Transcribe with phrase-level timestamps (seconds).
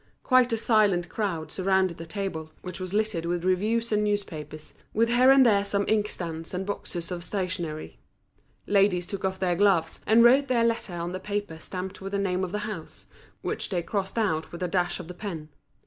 [0.23, 5.09] Quite a silent crowd surrounded the table, which was littered with reviews and newspapers, with
[5.09, 7.99] here and there some ink stands and boxes of stationery.
[8.65, 12.17] Ladies took off their gloves, and wrote their letters on the paper stamped with the
[12.17, 13.05] name of the house,
[13.43, 15.49] which they crossed out with a dash of the pen.